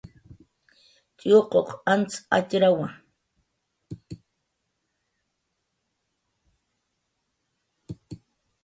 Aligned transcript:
tx'iwquq 1.17 1.67
antz 1.93 2.13
atxrawa 2.37 2.87